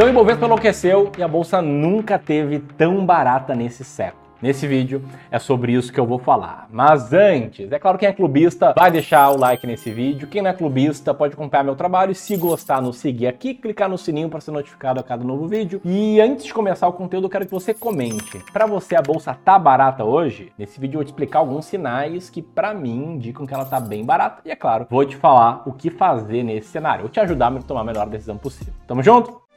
[0.00, 4.22] Então o Ibovespa enlouqueceu e a bolsa nunca teve tão barata nesse século.
[4.40, 6.66] Nesse vídeo é sobre isso que eu vou falar.
[6.72, 10.26] Mas antes, é claro quem é clubista vai deixar o like nesse vídeo.
[10.26, 13.90] Quem não é clubista pode acompanhar meu trabalho e se gostar, nos seguir aqui, clicar
[13.90, 15.82] no sininho para ser notificado a cada novo vídeo.
[15.84, 18.42] E antes de começar o conteúdo, eu quero que você comente.
[18.54, 20.50] Para você a bolsa tá barata hoje?
[20.56, 23.78] Nesse vídeo eu vou te explicar alguns sinais que para mim indicam que ela tá
[23.78, 27.02] bem barata e é claro, vou te falar o que fazer nesse cenário.
[27.02, 28.72] Vou te ajudar a tomar a melhor decisão possível.
[28.86, 29.49] Tamo junto?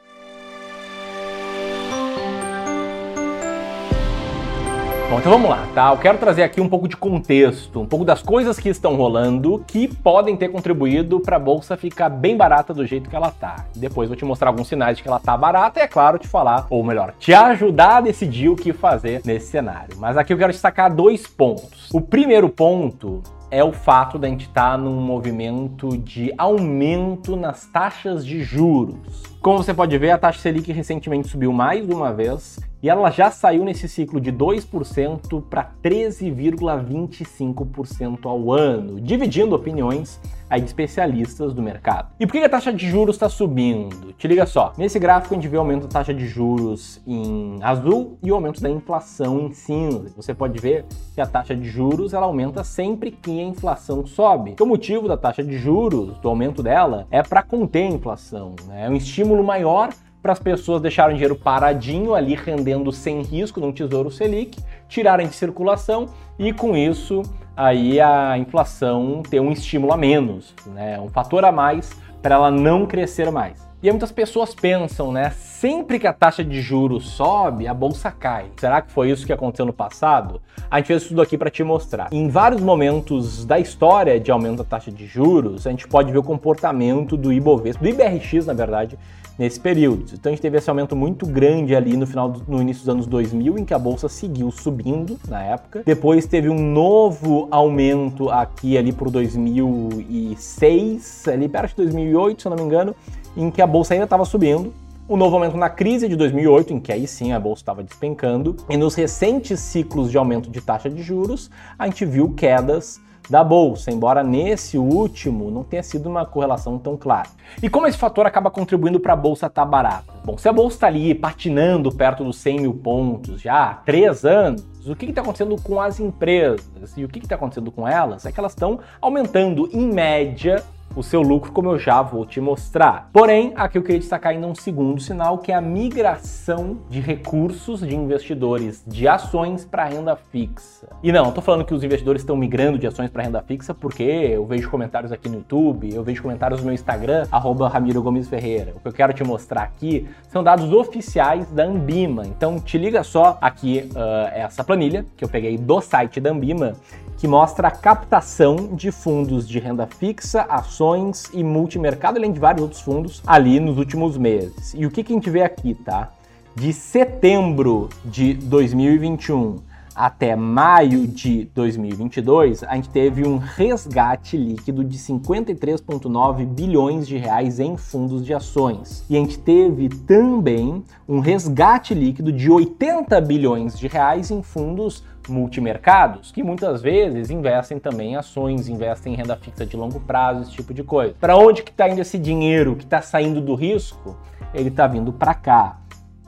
[5.13, 5.91] Bom, então vamos lá, tá?
[5.91, 9.63] Eu quero trazer aqui um pouco de contexto, um pouco das coisas que estão rolando
[9.67, 13.67] que podem ter contribuído para a bolsa ficar bem barata do jeito que ela tá.
[13.75, 16.27] Depois vou te mostrar alguns sinais de que ela tá barata e é claro te
[16.27, 19.95] falar, ou melhor, te ajudar a decidir o que fazer nesse cenário.
[19.99, 21.91] Mas aqui eu quero destacar dois pontos.
[21.93, 27.67] O primeiro ponto é o fato da gente estar tá num movimento de aumento nas
[27.67, 29.21] taxas de juros.
[29.39, 33.31] Como você pode ver, a taxa Selic recentemente subiu mais uma vez e ela já
[33.31, 41.61] saiu nesse ciclo de 2% para 13,25% ao ano, dividindo opiniões aí de especialistas do
[41.61, 42.11] mercado.
[42.19, 44.11] E por que a taxa de juros está subindo?
[44.13, 47.57] Te liga só, nesse gráfico a gente vê o aumento da taxa de juros em
[47.63, 50.11] azul e o aumento da inflação em cinza.
[50.17, 50.83] Você pode ver
[51.15, 54.57] que a taxa de juros ela aumenta sempre que a inflação sobe.
[54.59, 58.57] O motivo da taxa de juros, do aumento dela, é para conter a inflação.
[58.67, 58.87] Né?
[58.87, 63.73] É um estímulo maior para as pessoas deixarem dinheiro paradinho ali, rendendo sem risco num
[63.73, 64.57] tesouro Selic,
[64.87, 66.07] tirarem de circulação
[66.39, 67.21] e com isso
[67.55, 70.97] aí a inflação ter um estímulo a menos, né?
[70.97, 73.72] um fator a mais para ela não crescer mais.
[73.83, 75.31] E aí muitas pessoas pensam, né?
[75.31, 78.45] Sempre que a taxa de juros sobe, a bolsa cai.
[78.57, 80.41] Será que foi isso que aconteceu no passado?
[80.71, 82.07] A gente fez tudo aqui para te mostrar.
[82.09, 86.17] Em vários momentos da história de aumento da taxa de juros, a gente pode ver
[86.17, 88.97] o comportamento do Ibovespa, do IBRX, na verdade,
[89.37, 90.05] nesse período.
[90.13, 92.89] Então a gente teve esse aumento muito grande ali no final, do, no início dos
[92.89, 95.83] anos 2000, em que a bolsa seguiu subindo na época.
[95.85, 102.51] Depois teve um novo aumento aqui ali por 2006, ali perto de 2008, se eu
[102.51, 102.95] não me engano,
[103.35, 104.73] em que a bolsa ainda estava subindo.
[105.07, 108.55] O novo aumento na crise de 2008, em que aí sim a bolsa estava despencando,
[108.69, 113.43] e nos recentes ciclos de aumento de taxa de juros, a gente viu quedas da
[113.43, 117.29] bolsa, embora nesse último não tenha sido uma correlação tão clara.
[117.61, 120.13] E como esse fator acaba contribuindo para a bolsa estar tá barata?
[120.23, 124.25] Bom, se a bolsa está ali patinando perto dos 100 mil pontos já há três
[124.25, 128.25] anos, o que está acontecendo com as empresas e o que está acontecendo com elas
[128.25, 130.61] é que elas estão aumentando em média
[130.95, 133.09] o seu lucro, como eu já vou te mostrar.
[133.11, 137.79] Porém, aqui eu queria destacar ainda um segundo sinal, que é a migração de recursos
[137.79, 140.87] de investidores de ações para renda fixa.
[141.01, 144.03] E não, estou falando que os investidores estão migrando de ações para renda fixa porque
[144.03, 148.27] eu vejo comentários aqui no YouTube, eu vejo comentários no meu Instagram, arroba Ramiro Gomes
[148.27, 148.73] Ferreira.
[148.75, 152.25] O que eu quero te mostrar aqui são dados oficiais da Ambima.
[152.25, 156.73] Então te liga só aqui uh, essa planilha que eu peguei do site da Ambima
[157.17, 162.61] que mostra a captação de fundos de renda fixa, ações e multimercado, além de vários
[162.61, 164.73] outros fundos ali nos últimos meses.
[164.75, 166.11] E o que, que a gente vê aqui, tá?
[166.55, 174.97] De setembro de 2021 até maio de 2022, a gente teve um resgate líquido de
[174.97, 179.05] 53,9 bilhões de reais em fundos de ações.
[179.09, 185.03] E a gente teve também um resgate líquido de 80 bilhões de reais em fundos
[185.29, 190.41] multimercados, que muitas vezes investem também em ações, investem em renda fixa de longo prazo,
[190.41, 191.15] esse tipo de coisa.
[191.19, 194.17] Para onde que está indo esse dinheiro que está saindo do risco?
[194.53, 195.79] Ele está vindo para cá.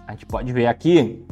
[0.07, 1.25] A gente pode ver aqui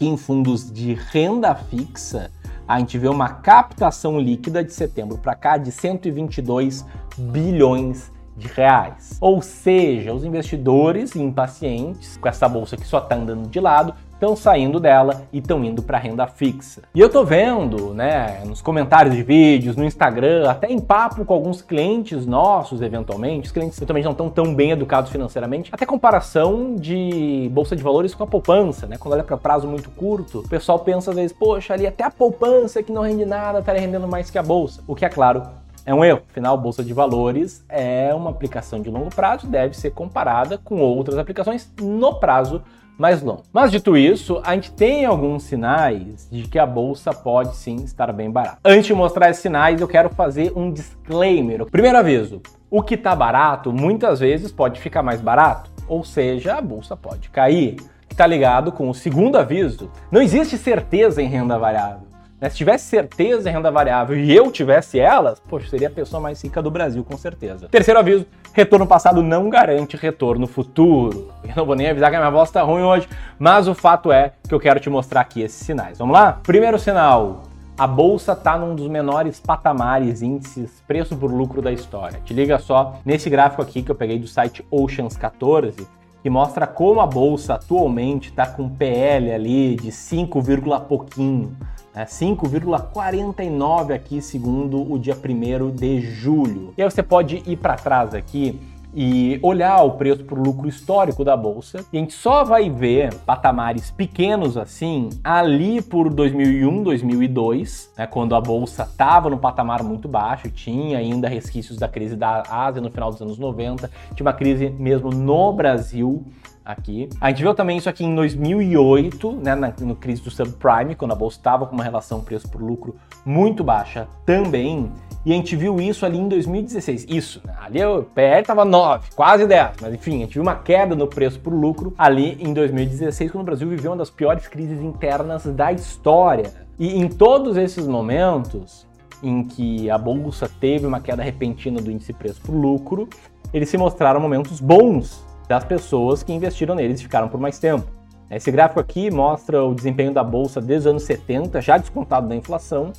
[0.00, 2.30] que em fundos de renda fixa,
[2.66, 6.86] a gente vê uma captação líquida de setembro para cá de 122
[7.18, 9.18] bilhões de reais.
[9.20, 14.36] Ou seja, os investidores impacientes com essa bolsa que só está andando de lado estão
[14.36, 16.82] saindo dela e estão indo para renda fixa.
[16.94, 21.32] E eu tô vendo, né, nos comentários de vídeos, no Instagram, até em papo com
[21.32, 26.76] alguns clientes nossos, eventualmente, os clientes eventualmente não estão tão bem educados financeiramente, até comparação
[26.76, 28.98] de bolsa de valores com a poupança, né?
[28.98, 32.10] Quando olha para prazo muito curto, o pessoal pensa às vezes, poxa, ali até a
[32.10, 34.82] poupança que não rende nada estaria rendendo mais que a bolsa.
[34.86, 35.44] O que é claro,
[35.86, 36.20] é um erro.
[36.28, 41.16] Afinal, bolsa de valores é uma aplicação de longo prazo, deve ser comparada com outras
[41.16, 42.60] aplicações no prazo
[43.00, 43.42] mais longo.
[43.50, 48.12] Mas dito isso, a gente tem alguns sinais de que a bolsa pode sim estar
[48.12, 48.58] bem barata.
[48.62, 51.64] Antes de mostrar esses sinais, eu quero fazer um disclaimer.
[51.64, 56.60] Primeiro aviso: o que está barato muitas vezes pode ficar mais barato, ou seja, a
[56.60, 57.76] bolsa pode cair.
[58.10, 62.09] Está ligado com o segundo aviso: não existe certeza em renda variável.
[62.40, 62.48] Né?
[62.48, 66.42] Se tivesse certeza em renda variável e eu tivesse elas, poxa, seria a pessoa mais
[66.42, 67.68] rica do Brasil, com certeza.
[67.68, 71.28] Terceiro aviso: retorno passado não garante retorno futuro.
[71.44, 73.08] Eu não vou nem avisar que a minha voz tá ruim hoje,
[73.38, 75.98] mas o fato é que eu quero te mostrar aqui esses sinais.
[75.98, 76.38] Vamos lá?
[76.42, 77.42] Primeiro sinal:
[77.76, 82.20] a bolsa está num dos menores patamares índices preço por lucro da história.
[82.24, 85.86] Te liga só nesse gráfico aqui que eu peguei do site Oceans 14,
[86.22, 90.40] que mostra como a bolsa atualmente está com PL ali de 5,
[90.86, 91.56] pouquinho.
[91.94, 92.04] Né?
[92.04, 96.74] 5,49 aqui segundo o dia 1 de julho.
[96.76, 98.60] E aí você pode ir para trás aqui
[98.94, 103.14] e olhar o preço por lucro histórico da bolsa, e a gente só vai ver
[103.26, 110.08] patamares pequenos assim ali por 2001, 2002, né, quando a bolsa estava no patamar muito
[110.08, 114.32] baixo, tinha ainda resquícios da crise da Ásia no final dos anos 90, tinha uma
[114.32, 116.24] crise mesmo no Brasil
[116.64, 117.08] aqui.
[117.20, 121.12] A gente viu também isso aqui em 2008, né, na, no crise do subprime, quando
[121.12, 124.90] a bolsa estava com uma relação preço por lucro muito baixa também.
[125.24, 127.06] E a gente viu isso ali em 2016.
[127.08, 127.54] Isso, né?
[127.60, 131.06] ali o PR estava 9, quase 10, mas enfim, a gente viu uma queda no
[131.06, 135.44] preço por lucro ali em 2016, quando o Brasil viveu uma das piores crises internas
[135.44, 136.52] da história.
[136.78, 138.86] E em todos esses momentos
[139.22, 143.06] em que a bolsa teve uma queda repentina do índice preço por lucro,
[143.52, 147.84] eles se mostraram momentos bons das pessoas que investiram neles e ficaram por mais tempo.
[148.30, 152.36] Esse gráfico aqui mostra o desempenho da bolsa desde os anos 70, já descontado da
[152.36, 152.92] inflação,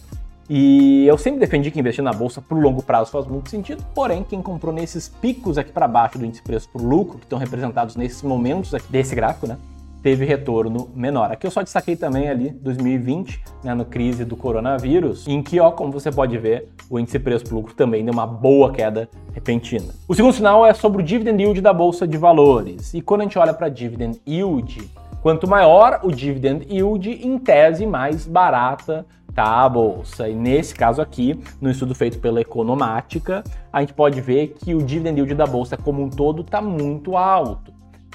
[0.50, 4.22] e eu sempre defendi que investir na bolsa por longo prazo faz muito sentido, porém,
[4.22, 7.96] quem comprou nesses picos aqui para baixo do índice preço por lucro, que estão representados
[7.96, 9.58] nesses momentos aqui desse gráfico, né?
[10.02, 11.32] Teve retorno menor.
[11.32, 15.72] Aqui eu só destaquei também ali 2020, né, no crise do coronavírus, em que, ó,
[15.72, 19.94] como você pode ver, o índice preço por lucro também deu uma boa queda repentina.
[20.08, 22.94] O segundo sinal é sobre o dividend yield da bolsa de valores.
[22.94, 24.90] E quando a gente olha para dividend yield,
[25.22, 30.28] quanto maior o dividend yield, em tese mais barata tá a bolsa.
[30.28, 34.84] E nesse caso aqui, no estudo feito pela Economática, a gente pode ver que o
[34.84, 37.71] dividend yield da bolsa como um todo está muito alto.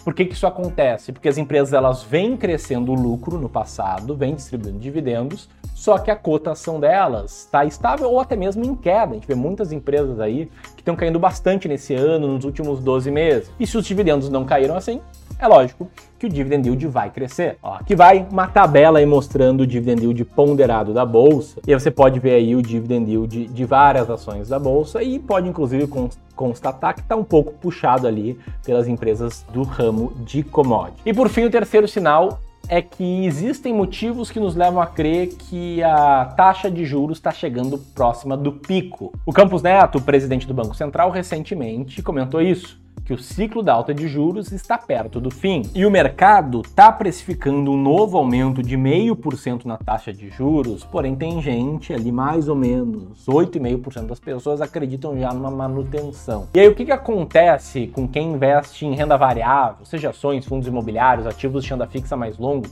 [0.07, 1.13] Por que, que isso acontece?
[1.13, 6.13] Porque as empresas elas vêm crescendo o lucro no passado, vêm distribuindo dividendos, só que
[6.13, 9.11] a cotação delas está estável ou até mesmo em queda.
[9.11, 13.11] A gente vê muitas empresas aí que estão caindo bastante nesse ano, nos últimos 12
[13.11, 13.51] meses.
[13.59, 15.01] E se os dividendos não caíram assim,
[15.39, 17.59] é lógico que o dividend yield vai crescer.
[17.63, 21.61] Ó, aqui vai uma tabela aí mostrando o dividend yield ponderado da bolsa.
[21.67, 25.19] E aí você pode ver aí o dividend yield de várias ações da bolsa e
[25.19, 25.89] pode inclusive
[26.35, 31.03] constatar que está um pouco puxado ali pelas empresas do ramo de commodity.
[31.05, 35.29] E por fim, o terceiro sinal é que existem motivos que nos levam a crer
[35.29, 39.13] que a taxa de juros está chegando próxima do pico.
[39.25, 43.95] O Campos Neto, presidente do Banco Central, recentemente comentou isso que o ciclo da alta
[43.95, 45.63] de juros está perto do fim.
[45.73, 51.15] E o mercado está precificando um novo aumento de 0,5% na taxa de juros, porém
[51.15, 56.49] tem gente ali mais ou menos, 8,5% das pessoas acreditam já numa manutenção.
[56.53, 60.67] E aí o que, que acontece com quem investe em renda variável, seja ações, fundos
[60.67, 62.67] imobiliários, ativos de renda fixa mais longo?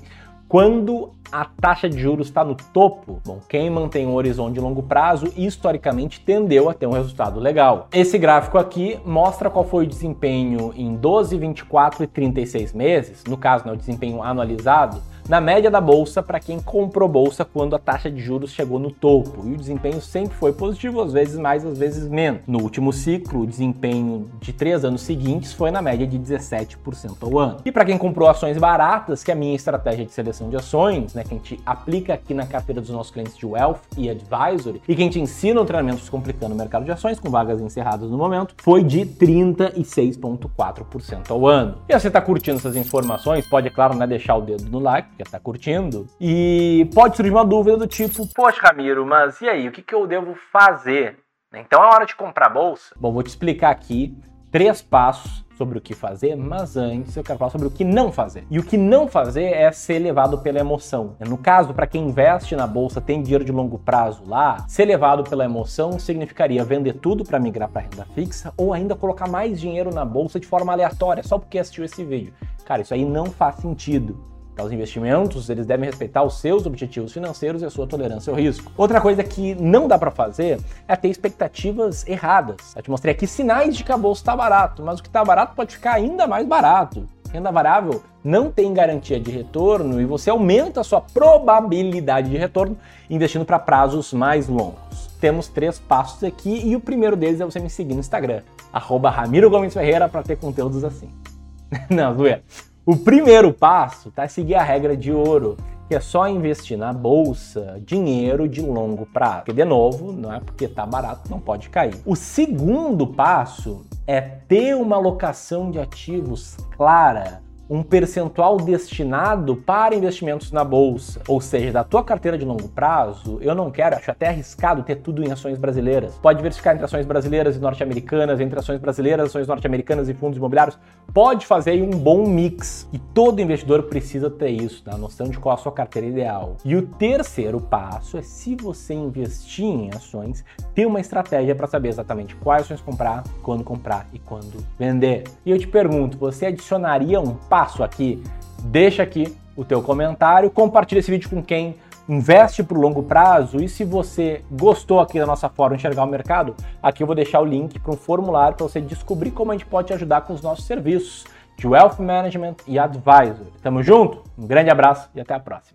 [0.49, 4.83] Quando a taxa de juros está no topo, bom, quem mantém um horizonte de longo
[4.83, 7.89] prazo historicamente tendeu a ter um resultado legal.
[7.93, 13.37] Esse gráfico aqui mostra qual foi o desempenho em 12, 24 e 36 meses, no
[13.37, 17.79] caso, né, o desempenho anualizado na média da bolsa para quem comprou bolsa quando a
[17.79, 19.47] taxa de juros chegou no topo.
[19.47, 22.43] E o desempenho sempre foi positivo, às vezes mais, às vezes menos.
[22.47, 27.39] No último ciclo, o desempenho de três anos seguintes foi na média de 17% ao
[27.39, 27.59] ano.
[27.65, 31.15] E para quem comprou ações baratas, que é a minha estratégia de seleção de ações,
[31.15, 34.83] né, que a gente aplica aqui na carteira dos nossos clientes de Wealth e Advisory,
[34.87, 38.11] e que a gente ensina o treinamento Descomplicando o Mercado de Ações, com vagas encerradas
[38.11, 41.79] no momento, foi de 36,4% ao ano.
[41.89, 44.79] E se você está curtindo essas informações, pode, é claro, né, deixar o dedo no
[44.79, 46.07] like, que tá curtindo.
[46.21, 49.69] E pode surgir uma dúvida do tipo: Poxa, Camilo, mas e aí?
[49.69, 51.19] O que, que eu devo fazer?
[51.55, 52.95] Então é hora de comprar bolsa?
[52.97, 54.17] Bom, vou te explicar aqui
[54.51, 58.13] três passos sobre o que fazer, mas antes eu quero falar sobre o que não
[58.13, 58.47] fazer.
[58.51, 61.17] E o que não fazer é ser levado pela emoção.
[61.21, 65.25] No caso, para quem investe na bolsa, tem dinheiro de longo prazo lá, ser levado
[65.25, 69.95] pela emoção significaria vender tudo para migrar para renda fixa ou ainda colocar mais dinheiro
[69.95, 72.33] na bolsa de forma aleatória só porque assistiu esse vídeo.
[72.65, 74.34] Cara, isso aí não faz sentido.
[74.63, 78.71] Os investimentos, eles devem respeitar os seus objetivos financeiros e a sua tolerância ao risco.
[78.77, 82.75] Outra coisa que não dá para fazer é ter expectativas erradas.
[82.77, 85.25] Eu te mostrei aqui sinais de que a bolsa está barato, mas o que está
[85.25, 87.07] barato pode ficar ainda mais barato.
[87.33, 92.79] Renda variável não tem garantia de retorno e você aumenta a sua probabilidade de retorno
[93.11, 95.11] investindo para prazos mais longos.
[95.21, 98.43] Temos três passos aqui e o primeiro deles é você me seguir no Instagram,
[98.73, 101.11] arroba Ramiro Gomes Ferreira, para ter conteúdos assim.
[101.91, 102.43] não, zoeira.
[102.87, 105.57] O primeiro passo tá seguir a regra de ouro,
[105.89, 109.37] que é só investir na bolsa dinheiro de longo prazo.
[109.37, 111.95] Porque, de novo, não é porque tá barato, não pode cair.
[112.05, 120.53] O segundo passo é ter uma alocação de ativos clara um percentual destinado para investimentos
[120.53, 124.29] na bolsa, ou seja, da tua carteira de longo prazo, eu não quero, acho até
[124.29, 126.15] arriscado ter tudo em ações brasileiras.
[126.17, 130.79] Pode diversificar entre ações brasileiras e norte-americanas, entre ações brasileiras, ações norte-americanas e fundos imobiliários.
[131.13, 132.89] Pode fazer um bom mix.
[132.93, 136.57] E todo investidor precisa ter isso, a noção de qual a sua carteira ideal.
[136.65, 140.45] E o terceiro passo é se você investir em ações,
[140.75, 145.25] ter uma estratégia para saber exatamente quais ações comprar, quando comprar e quando vender.
[145.45, 148.21] E eu te pergunto, você adicionaria um passo aqui,
[148.65, 151.77] deixa aqui o teu comentário, compartilha esse vídeo com quem
[152.09, 156.03] investe para o longo prazo e se você gostou aqui da nossa forma de enxergar
[156.03, 159.53] o mercado, aqui eu vou deixar o link para um formulário para você descobrir como
[159.53, 163.47] a gente pode te ajudar com os nossos serviços de Wealth Management e Advisor.
[163.63, 165.74] Tamo junto, um grande abraço e até a próxima.